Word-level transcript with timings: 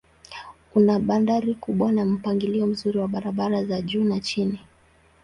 Una 0.75 0.99
bandari 0.99 1.53
kubwa 1.63 1.91
na 1.91 2.05
mpangilio 2.05 2.65
mzuri 2.67 2.97
wa 2.97 3.07
barabara 3.07 3.65
za 3.65 3.81
juu 3.81 4.03
na 4.03 4.19
chini. 4.19 4.59